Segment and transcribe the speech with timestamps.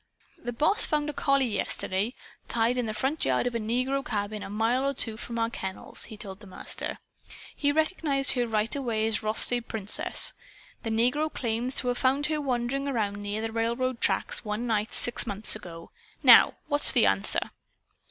[0.43, 2.15] "The Boss found a collie yesterday,
[2.47, 5.51] tied in the front yard of a negro cabin a mile or two from our
[5.51, 6.97] kennels," he told the Master.
[7.55, 10.33] "He recognized her right away as Rothsay Princess.
[10.81, 14.91] The negro claims to have found her wandering around near the railroad tracks, one night,
[14.91, 15.91] six months ago.
[16.23, 17.51] Now, what's the answer?"